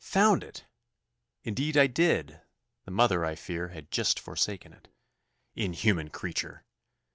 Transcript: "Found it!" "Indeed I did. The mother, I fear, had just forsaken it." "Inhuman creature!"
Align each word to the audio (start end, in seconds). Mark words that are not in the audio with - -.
"Found 0.03 0.43
it!" 0.43 0.65
"Indeed 1.43 1.77
I 1.77 1.85
did. 1.85 2.41
The 2.85 2.89
mother, 2.91 3.23
I 3.23 3.35
fear, 3.35 3.67
had 3.67 3.91
just 3.91 4.19
forsaken 4.19 4.73
it." 4.73 4.87
"Inhuman 5.55 6.09
creature!" 6.09 6.65